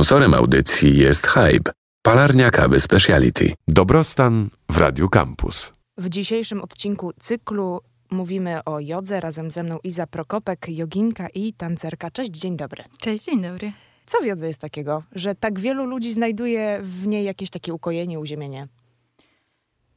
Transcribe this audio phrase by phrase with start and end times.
[0.00, 3.54] Sponsorem audycji jest Hype, palarnia kawy Speciality.
[3.68, 5.72] Dobrostan w Radiu Campus.
[5.96, 9.20] W dzisiejszym odcinku cyklu mówimy o jodze.
[9.20, 12.10] Razem ze mną Iza Prokopek, joginka i tancerka.
[12.10, 12.84] Cześć, dzień dobry.
[12.98, 13.72] Cześć, dzień dobry.
[14.06, 18.20] Co w jodze jest takiego, że tak wielu ludzi znajduje w niej jakieś takie ukojenie,
[18.20, 18.68] uziemienie?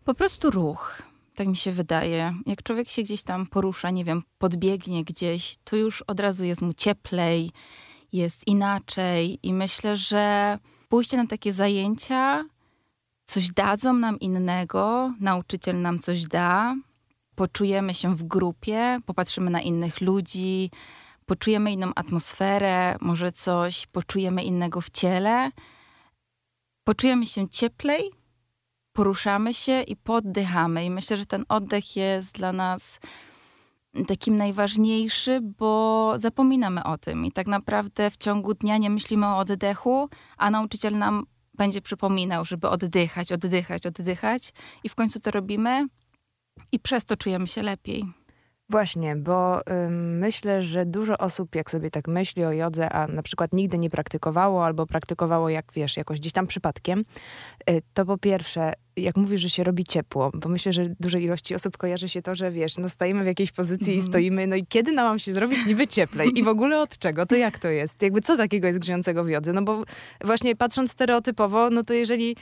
[0.06, 1.02] Po prostu ruch,
[1.36, 2.34] tak mi się wydaje.
[2.46, 6.62] Jak człowiek się gdzieś tam porusza, nie wiem, podbiegnie gdzieś, to już od razu jest
[6.62, 7.52] mu cieplej,
[8.14, 10.58] jest inaczej i myślę, że
[10.90, 12.46] pójście na takie zajęcia
[13.26, 16.76] coś dadzą nam innego, nauczyciel nam coś da,
[17.36, 20.72] poczujemy się w grupie, popatrzymy na innych ludzi,
[21.26, 25.52] poczujemy inną atmosferę, może coś poczujemy innego w ciele,
[26.84, 28.12] poczujemy się cieplej,
[28.94, 30.86] poruszamy się i poddychamy.
[30.86, 33.00] I myślę, że ten oddech jest dla nas
[34.08, 39.38] takim najważniejszy, bo zapominamy o tym i tak naprawdę w ciągu dnia nie myślimy o
[39.38, 45.88] oddechu, a nauczyciel nam będzie przypominał, żeby oddychać, oddychać, oddychać i w końcu to robimy
[46.72, 48.06] i przez to czujemy się lepiej.
[48.70, 53.54] Właśnie, bo myślę, że dużo osób, jak sobie tak myśli o jodze, a na przykład
[53.54, 57.04] nigdy nie praktykowało albo praktykowało, jak wiesz, jakoś gdzieś tam przypadkiem,
[57.70, 61.56] y, to po pierwsze, jak mówisz, że się robi ciepło, bo myślę, że dużej ilości
[61.56, 63.96] osób kojarzy się to, że wiesz, no stoimy w jakiejś pozycji mm.
[63.96, 64.12] i mhm.
[64.12, 66.40] stoimy, no i kiedy nam mam się zrobić niby cieplej?
[66.40, 67.26] I w ogóle od czego?
[67.26, 68.02] To jak to jest?
[68.02, 69.54] Jakby co takiego jest grzejącego w jodze?
[69.54, 69.84] No bo
[70.24, 72.36] właśnie patrząc stereotypowo, no to jeżeli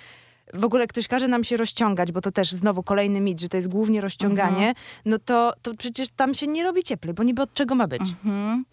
[0.54, 3.58] w ogóle ktoś każe nam się rozciągać, bo to też znowu kolejny mit, że to
[3.58, 4.76] jest głównie rozciąganie, mhm.
[5.06, 8.02] no to, to przecież tam się nie robi cieplej, bo niby od czego ma być.
[8.02, 8.66] Mhm.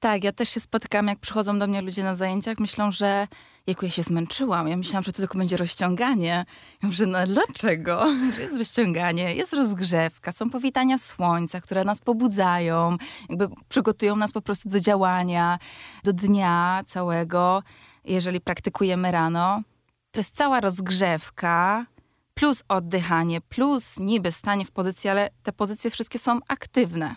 [0.00, 3.28] Tak, ja też się spotykam, jak przychodzą do mnie ludzie na zajęciach, myślą, że
[3.68, 4.68] jaku ja się zmęczyłam.
[4.68, 6.44] Ja myślałam, że to tylko będzie rozciąganie.
[6.82, 8.06] Ja mówię, no dlaczego?
[8.40, 12.96] Jest rozciąganie, jest rozgrzewka, są powitania słońca, które nas pobudzają,
[13.28, 15.58] jakby przygotują nas po prostu do działania,
[16.04, 17.62] do dnia całego.
[18.04, 19.62] Jeżeli praktykujemy rano,
[20.10, 21.86] to jest cała rozgrzewka,
[22.34, 27.16] plus oddychanie, plus niby stanie w pozycji, ale te pozycje wszystkie są aktywne.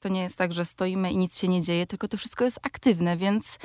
[0.00, 2.58] To nie jest tak, że stoimy i nic się nie dzieje, tylko to wszystko jest
[2.62, 3.58] aktywne, więc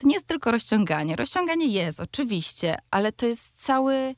[0.00, 1.16] to nie jest tylko rozciąganie.
[1.16, 4.14] Rozciąganie jest, oczywiście, ale to jest cały,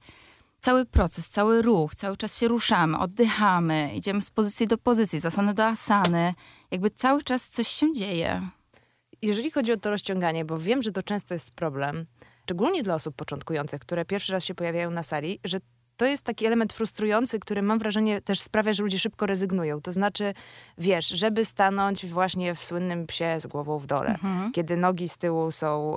[0.60, 1.94] cały proces, cały ruch.
[1.94, 6.34] Cały czas się ruszamy, oddychamy, idziemy z pozycji do pozycji, z asany do asany.
[6.70, 8.48] Jakby cały czas coś się dzieje.
[9.22, 12.06] Jeżeli chodzi o to rozciąganie, bo wiem, że to często jest problem,
[12.44, 15.58] szczególnie dla osób początkujących, które pierwszy raz się pojawiają na sali, że
[16.02, 19.80] to jest taki element frustrujący, który mam wrażenie też sprawia, że ludzie szybko rezygnują.
[19.80, 20.34] To znaczy,
[20.78, 24.52] wiesz, żeby stanąć właśnie w słynnym psie z głową w dole, mhm.
[24.52, 25.96] kiedy nogi z tyłu są,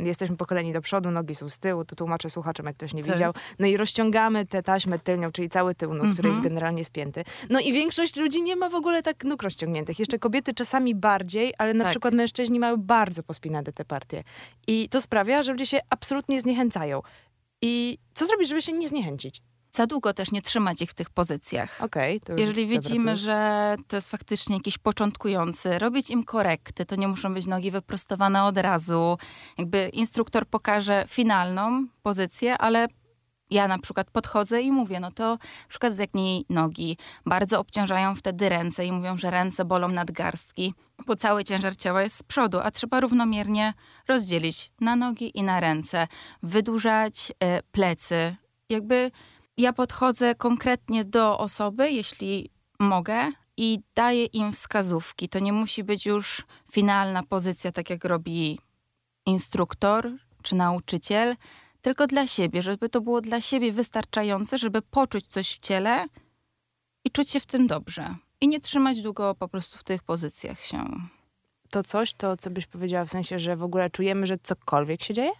[0.00, 3.04] y, jesteśmy pokoleni do przodu, nogi są z tyłu, to tłumaczę słuchaczom, jak ktoś nie
[3.04, 3.12] tak.
[3.12, 3.32] widział.
[3.58, 6.12] No i rozciągamy tę taśmę tylnią, czyli cały tył nóg, mhm.
[6.12, 6.54] który jest mhm.
[6.54, 7.24] generalnie spięty.
[7.50, 9.98] No i większość ludzi nie ma w ogóle tak nóg rozciągniętych.
[9.98, 11.90] Jeszcze kobiety czasami bardziej, ale na tak.
[11.90, 14.22] przykład mężczyźni mają bardzo pospinane te partie.
[14.66, 17.02] I to sprawia, że ludzie się absolutnie zniechęcają.
[17.66, 19.42] I co zrobić, żeby się nie zniechęcić?
[19.72, 21.82] Za długo też nie trzymać ich w tych pozycjach.
[21.82, 27.34] Okay, Jeżeli widzimy, że to jest faktycznie jakiś początkujący, robić im korekty, to nie muszą
[27.34, 29.18] być nogi wyprostowane od razu.
[29.58, 32.88] Jakby instruktor pokaże finalną pozycję, ale
[33.50, 36.96] ja na przykład podchodzę i mówię, no to na przykład zegnij nogi.
[37.26, 40.74] Bardzo obciążają wtedy ręce i mówią, że ręce bolą nadgarstki,
[41.06, 43.74] bo cały ciężar ciała jest z przodu, a trzeba równomiernie
[44.08, 46.08] rozdzielić na nogi i na ręce.
[46.42, 48.36] Wydłużać y, plecy.
[48.68, 49.10] Jakby
[49.56, 55.28] ja podchodzę konkretnie do osoby, jeśli mogę, i daję im wskazówki.
[55.28, 58.58] To nie musi być już finalna pozycja, tak jak robi
[59.26, 60.10] instruktor
[60.42, 61.36] czy nauczyciel,
[61.86, 66.06] tylko dla siebie, żeby to było dla siebie wystarczające, żeby poczuć coś w ciele
[67.04, 68.14] i czuć się w tym dobrze.
[68.40, 70.84] I nie trzymać długo po prostu w tych pozycjach się.
[71.70, 75.14] To coś, to co byś powiedziała w sensie, że w ogóle czujemy, że cokolwiek się
[75.14, 75.30] dzieje?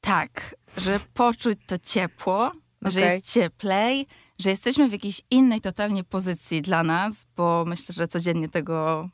[0.00, 2.92] Tak, że poczuć to ciepło, okay.
[2.92, 4.06] że jest cieplej,
[4.38, 9.08] że jesteśmy w jakiejś innej totalnie pozycji dla nas, bo myślę, że codziennie tego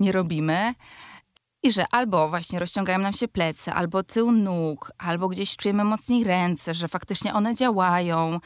[0.00, 0.74] nie robimy.
[1.64, 6.24] I że albo właśnie rozciągają nam się plecy, albo tył nóg, albo gdzieś czujemy mocniej
[6.24, 8.40] ręce, że faktycznie one działają.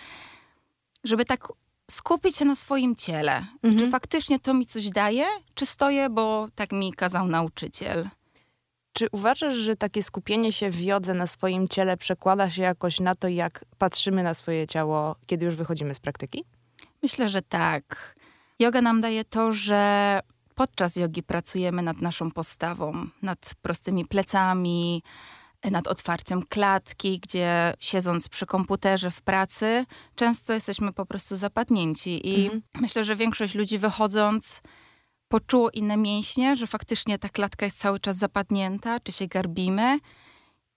[1.04, 1.48] Żeby tak
[1.90, 3.44] skupić się na swoim ciele.
[3.62, 3.78] Mhm.
[3.78, 8.08] Czy faktycznie to mi coś daje, czy stoję, bo tak mi kazał nauczyciel.
[8.92, 13.14] Czy uważasz, że takie skupienie się w jodze na swoim ciele przekłada się jakoś na
[13.14, 16.44] to, jak patrzymy na swoje ciało, kiedy już wychodzimy z praktyki?
[17.02, 18.14] Myślę, że tak.
[18.58, 20.20] Yoga nam daje to, że
[20.58, 25.02] podczas jogi pracujemy nad naszą postawą, nad prostymi plecami,
[25.70, 32.28] nad otwarciem klatki, gdzie siedząc przy komputerze w pracy, często jesteśmy po prostu zapadnięci.
[32.28, 32.62] I mhm.
[32.74, 34.62] myślę, że większość ludzi wychodząc
[35.28, 39.98] poczuło inne mięśnie, że faktycznie ta klatka jest cały czas zapadnięta, czy się garbimy.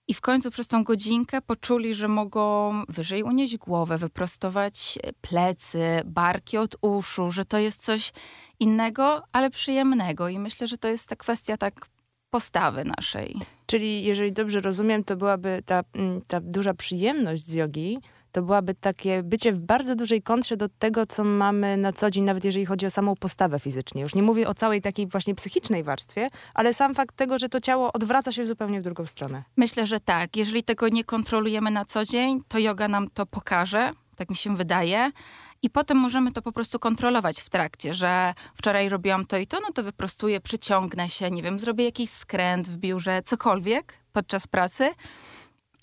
[0.08, 6.58] I w końcu przez tą godzinkę poczuli, że mogą wyżej unieść głowę, wyprostować plecy, barki
[6.58, 8.12] od uszu, że to jest coś
[8.60, 10.28] innego, ale przyjemnego.
[10.28, 11.86] I myślę, że to jest ta kwestia tak
[12.30, 13.36] postawy naszej.
[13.66, 17.98] Czyli jeżeli dobrze rozumiem, to byłaby ta, mm, ta duża przyjemność z jogi,
[18.32, 22.24] to byłaby takie bycie w bardzo dużej kontrze do tego, co mamy na co dzień,
[22.24, 24.02] nawet jeżeli chodzi o samą postawę fizycznie.
[24.02, 27.60] Już nie mówię o całej takiej właśnie psychicznej warstwie, ale sam fakt tego, że to
[27.60, 29.42] ciało odwraca się zupełnie w drugą stronę.
[29.56, 30.36] Myślę, że tak.
[30.36, 34.56] Jeżeli tego nie kontrolujemy na co dzień, to yoga nam to pokaże, tak mi się
[34.56, 35.10] wydaje.
[35.62, 39.60] I potem możemy to po prostu kontrolować w trakcie, że wczoraj robiłam to i to,
[39.60, 44.90] no to wyprostuję, przyciągnę się, nie wiem, zrobię jakiś skręt w biurze, cokolwiek podczas pracy.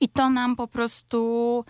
[0.02, 1.66] I to nam po prostu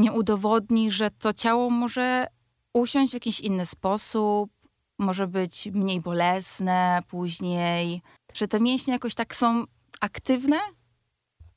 [0.00, 2.26] nie udowodni, że to ciało może
[2.72, 4.50] usiąść w jakiś inny sposób,
[4.98, 8.02] może być mniej bolesne później,
[8.34, 9.64] że te mięśnie jakoś tak są
[10.00, 10.56] aktywne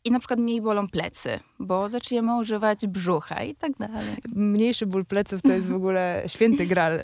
[0.04, 4.15] i na przykład mniej bolą plecy, bo zaczniemy używać brzucha i tak dalej.
[4.35, 7.00] Mniejszy ból pleców to jest w ogóle święty gral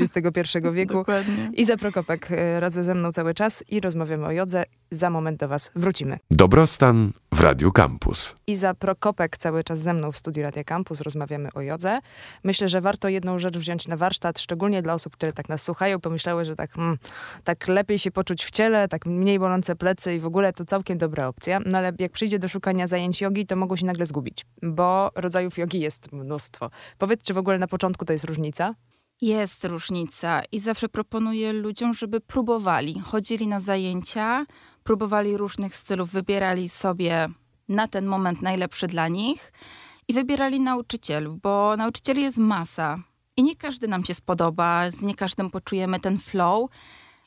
[0.00, 0.94] XXI e, wieku.
[0.94, 1.50] Dokładnie.
[1.54, 4.64] Iza Prokopek e, razem ze mną cały czas i rozmawiamy o jodze.
[4.90, 6.18] Za moment do was wrócimy.
[6.30, 8.34] Dobrostan w Radiu Campus.
[8.46, 11.00] Iza Prokopek cały czas ze mną w studiu Radia Campus.
[11.00, 11.98] Rozmawiamy o jodze.
[12.44, 16.00] Myślę, że warto jedną rzecz wziąć na warsztat, szczególnie dla osób, które tak nas słuchają,
[16.00, 16.98] pomyślały, że tak, hmm,
[17.44, 20.98] tak lepiej się poczuć w ciele, tak mniej bolące plecy i w ogóle to całkiem
[20.98, 21.60] dobra opcja.
[21.66, 25.58] No ale jak przyjdzie do szukania zajęć jogi, to mogą się nagle zgubić, bo rodzajów
[25.58, 26.70] jogi jest mnóstwo.
[26.98, 28.74] Powiedz, czy w ogóle na początku to jest różnica?
[29.20, 33.00] Jest różnica i zawsze proponuję ludziom, żeby próbowali.
[33.00, 34.46] Chodzili na zajęcia,
[34.82, 37.28] próbowali różnych stylów, wybierali sobie
[37.68, 39.52] na ten moment najlepszy dla nich
[40.08, 42.98] i wybierali nauczycielów, bo nauczycieli jest masa
[43.36, 46.70] i nie każdy nam się spodoba, z nie każdym poczujemy ten flow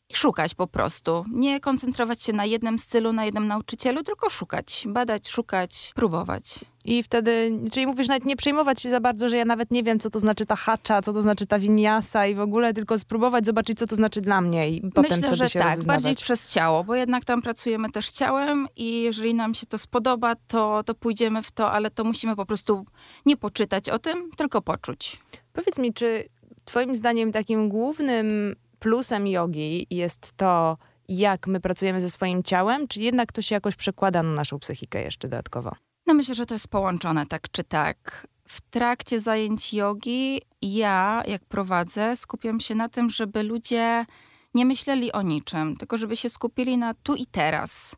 [0.09, 1.25] i szukać po prostu.
[1.31, 6.59] Nie koncentrować się na jednym stylu, na jednym nauczycielu, tylko szukać, badać, szukać, próbować.
[6.85, 9.99] I wtedy, czyli mówisz, nawet nie przejmować się za bardzo, że ja nawet nie wiem,
[9.99, 13.45] co to znaczy ta hacza, co to znaczy ta winiasa i w ogóle, tylko spróbować,
[13.45, 16.03] zobaczyć, co to znaczy dla mnie i potem Myślę, sobie że się tak, rozeznawać.
[16.03, 20.35] bardziej przez ciało, bo jednak tam pracujemy też ciałem i jeżeli nam się to spodoba,
[20.47, 22.85] to, to pójdziemy w to, ale to musimy po prostu
[23.25, 25.19] nie poczytać o tym, tylko poczuć.
[25.53, 26.29] Powiedz mi, czy
[26.65, 28.55] twoim zdaniem takim głównym
[28.85, 30.77] plusem jogi jest to,
[31.07, 35.01] jak my pracujemy ze swoim ciałem, czy jednak to się jakoś przekłada na naszą psychikę
[35.01, 35.71] jeszcze dodatkowo?
[36.07, 38.27] No myślę, że to jest połączone tak czy tak.
[38.47, 44.05] W trakcie zajęć jogi ja, jak prowadzę, skupiam się na tym, żeby ludzie
[44.53, 47.95] nie myśleli o niczym, tylko żeby się skupili na tu i teraz.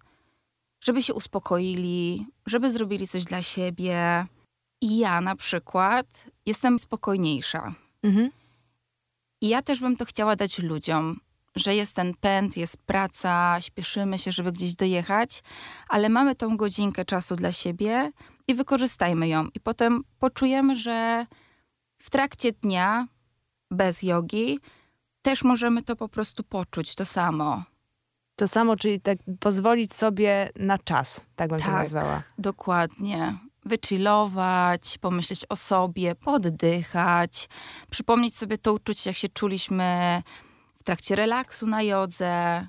[0.83, 4.25] Żeby się uspokoili, żeby zrobili coś dla siebie.
[4.81, 7.74] I ja na przykład jestem spokojniejsza.
[8.04, 8.30] Mhm.
[9.42, 11.19] I ja też bym to chciała dać ludziom,
[11.56, 15.44] że jest ten pęd, jest praca, śpieszymy się, żeby gdzieś dojechać,
[15.89, 18.12] ale mamy tą godzinkę czasu dla siebie
[18.48, 19.48] i wykorzystajmy ją.
[19.54, 21.25] I potem poczujemy, że
[21.98, 23.07] w trakcie dnia
[23.72, 24.60] bez jogi
[25.22, 27.63] też możemy to po prostu poczuć, to samo.
[28.36, 31.74] To samo, czyli tak pozwolić sobie na czas, tak bym to Tak.
[31.74, 32.24] nazwała.
[32.38, 33.38] Dokładnie.
[33.68, 37.50] Wychillować, pomyśleć o sobie, poddychać,
[37.92, 40.22] przypomnieć sobie to uczucie, jak się czuliśmy
[40.80, 42.68] w trakcie relaksu na jodze.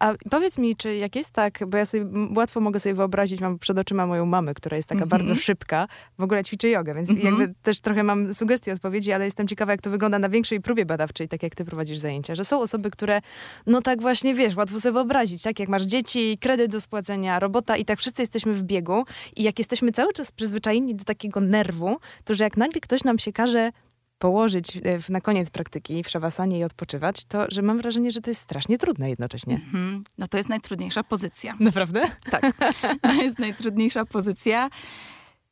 [0.00, 2.06] A powiedz mi, czy jak jest tak, bo ja sobie
[2.36, 5.08] łatwo mogę sobie wyobrazić, mam przed oczyma moją mamę, która jest taka Mhm.
[5.08, 5.88] bardzo szybka,
[6.18, 7.26] w ogóle ćwiczy jogę, więc Mhm.
[7.38, 10.86] jakby też trochę mam sugestie odpowiedzi, ale jestem ciekawa, jak to wygląda na większej próbie
[10.86, 13.20] badawczej, tak jak ty prowadzisz zajęcia, że są osoby, które,
[13.66, 17.76] no tak właśnie, wiesz, łatwo sobie wyobrazić, tak jak masz dzieci, kredyt do spłacenia, robota
[17.76, 19.04] i tak wszyscy jesteśmy w biegu
[19.36, 23.18] i jak jesteśmy cały czas przyzwyczajeni do takiego nerwu, to że jak nagle ktoś nam
[23.18, 23.70] się każe
[24.18, 28.20] położyć e, w, na koniec praktyki w szawasanie i odpoczywać, to że mam wrażenie, że
[28.20, 29.54] to jest strasznie trudne jednocześnie.
[29.54, 30.04] Mhm.
[30.18, 31.56] No to jest najtrudniejsza pozycja.
[31.60, 32.10] Naprawdę?
[32.30, 32.52] Tak,
[33.02, 34.70] to jest najtrudniejsza pozycja.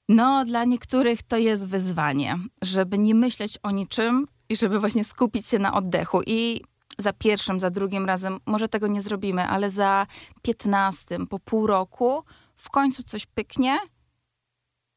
[0.08, 5.46] No, dla niektórych to jest wyzwanie, żeby nie myśleć o niczym i żeby właśnie skupić
[5.46, 6.20] się na oddechu.
[6.26, 6.60] I
[6.98, 10.06] za pierwszym, za drugim razem może tego nie zrobimy, ale za
[10.42, 12.24] piętnastym, po pół roku
[12.56, 13.78] w końcu coś pyknie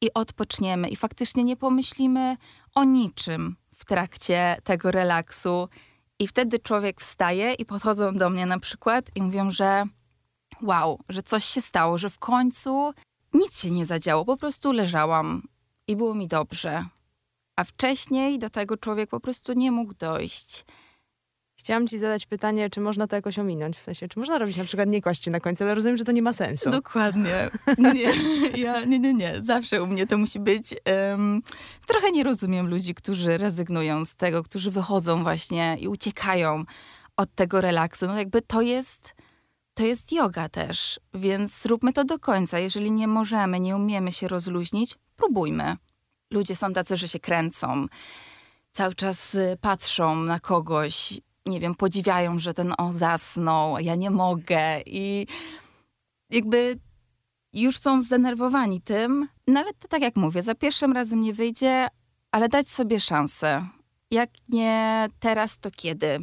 [0.00, 0.88] i odpoczniemy.
[0.88, 2.36] I faktycznie nie pomyślimy
[2.74, 5.68] o niczym w trakcie tego relaksu.
[6.18, 9.84] I wtedy człowiek wstaje i podchodzą do mnie na przykład i mówią, że
[10.62, 12.92] wow, że coś się stało, że w końcu
[13.34, 15.48] nic się nie zadziało, po prostu leżałam
[15.86, 16.84] i było mi dobrze.
[17.56, 20.64] A wcześniej do tego człowiek po prostu nie mógł dojść.
[21.60, 23.76] Chciałam ci zadać pytanie, czy można to jakoś ominąć?
[23.76, 26.12] W sensie, czy można robić na przykład nie kłaść na końcu, ale rozumiem, że to
[26.12, 26.70] nie ma sensu.
[26.70, 27.50] Dokładnie.
[27.78, 28.12] Nie,
[28.64, 29.42] ja, nie, nie, nie.
[29.42, 30.74] Zawsze u mnie to musi być.
[30.84, 31.42] em,
[31.86, 36.64] trochę nie rozumiem ludzi, którzy rezygnują z tego, którzy wychodzą właśnie i uciekają
[37.16, 38.06] od tego relaksu.
[38.06, 39.14] No jakby to jest,
[39.74, 42.58] to jest yoga też, więc zróbmy to do końca.
[42.58, 45.76] Jeżeli nie możemy, nie umiemy się rozluźnić, próbujmy.
[46.30, 47.86] Ludzie są tacy, że się kręcą,
[48.72, 54.10] cały czas y, patrzą na kogoś, nie wiem, podziwiają, że ten o zasnął, ja nie
[54.10, 55.26] mogę i
[56.30, 56.78] jakby
[57.52, 61.88] już są zdenerwowani tym, no ale to tak jak mówię, za pierwszym razem nie wyjdzie,
[62.32, 63.66] ale dać sobie szansę.
[64.10, 66.18] Jak nie teraz, to kiedy?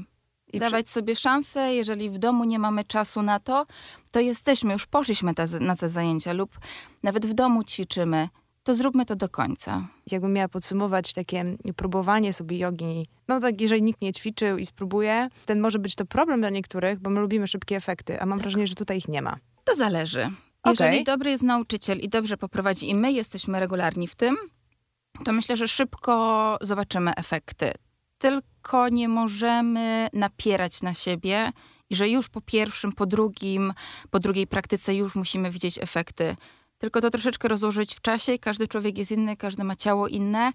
[0.54, 3.66] I Dawać sobie szansę, jeżeli w domu nie mamy czasu na to,
[4.12, 6.60] to jesteśmy, już poszliśmy te, na te zajęcia lub
[7.04, 8.30] nawet w domu ćwiczymy,
[8.68, 9.88] to zróbmy to do końca.
[10.12, 15.30] jakbym miała podsumować takie próbowanie sobie jogi, no tak, jeżeli nikt nie ćwiczył i spróbuje,
[15.46, 18.68] ten może być to problem dla niektórych, bo my lubimy szybkie efekty, a mam wrażenie,
[18.68, 19.38] że tutaj ich nie ma.
[19.64, 20.30] To zależy.
[20.66, 24.36] Jeżeli dobry jest nauczyciel i dobrze poprowadzi i my jesteśmy regularni w tym,
[25.26, 27.72] to myślę, że szybko zobaczymy efekty.
[28.18, 31.52] Tylko nie możemy napierać na siebie
[31.90, 33.74] i że już po pierwszym, po drugim,
[34.10, 36.36] po drugiej praktyce już musimy widzieć efekty.
[36.78, 38.40] Tylko to troszeczkę rozłożyć w czasie.
[38.40, 40.52] Każdy człowiek jest inny, każdy ma ciało inne,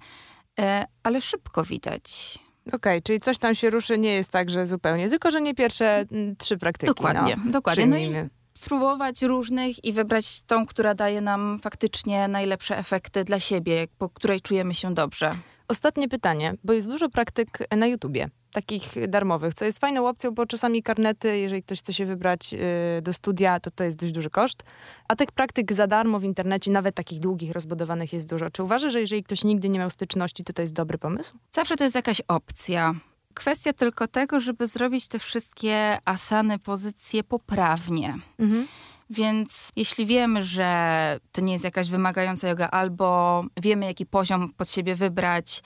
[0.61, 2.39] e, ale szybko widać.
[2.73, 6.05] Okej, czyli coś tam się ruszy, nie jest tak, że zupełnie, tylko że nie pierwsze
[6.13, 6.95] mm, trzy praktyki.
[6.95, 7.53] Dokładnie, no.
[7.53, 7.87] dokładnie.
[7.87, 8.13] No i
[8.55, 14.41] spróbować różnych i wybrać tą, która daje nam faktycznie najlepsze efekty dla siebie, po której
[14.41, 15.35] czujemy się dobrze.
[15.69, 20.47] Ostatnie pytanie, bo jest dużo praktyk na YouTubie, takich darmowych, co jest fajną opcją, bo
[20.47, 22.55] czasami karnety, jeżeli ktoś chce się wybrać
[22.99, 24.63] y, do studia, to to jest dość duży koszt.
[25.09, 28.51] A tych praktyk za darmo w internecie, nawet takich długich, rozbudowanych jest dużo.
[28.51, 31.35] Czy uważasz, że jeżeli ktoś nigdy nie miał styczności, to to jest dobry pomysł?
[31.51, 32.95] Zawsze to jest jakaś opcja.
[33.35, 38.15] Kwestia tylko tego, żeby zrobić te wszystkie asany, pozycje poprawnie.
[38.39, 38.67] Mhm.
[39.13, 44.71] Więc jeśli wiemy, że to nie jest jakaś wymagająca yoga, albo wiemy, jaki poziom pod
[44.71, 45.63] siebie wybrać,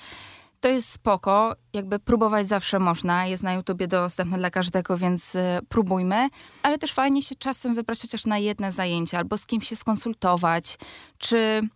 [0.60, 1.56] to jest spoko.
[1.72, 3.26] Jakby próbować zawsze można.
[3.26, 6.28] Jest na YouTubie dostępne dla każdego, więc y, próbujmy.
[6.62, 10.78] Ale też fajnie się czasem wybrać chociaż na jedne zajęcie, albo z kimś się skonsultować,
[11.18, 11.68] czy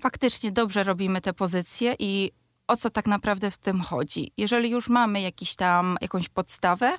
[0.00, 2.32] faktycznie dobrze robimy te pozycje i
[2.66, 4.32] o co tak naprawdę w tym chodzi.
[4.36, 6.98] Jeżeli już mamy jakiś tam, jakąś podstawę,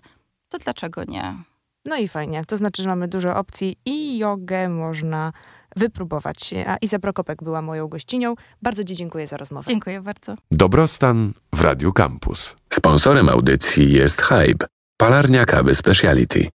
[0.49, 1.50] to dlaczego nie?
[1.85, 2.45] No i fajnie.
[2.47, 5.33] To znaczy, że mamy dużo opcji i jogę można
[5.75, 6.53] wypróbować.
[6.67, 8.35] A Iza Prokopek była moją gościnią.
[8.61, 9.67] Bardzo Ci dziękuję za rozmowę.
[9.67, 10.35] Dziękuję bardzo.
[10.51, 12.55] Dobrostan w Radiu Campus.
[12.73, 16.47] Sponsorem audycji jest Hype, palarnia kawy Speciality.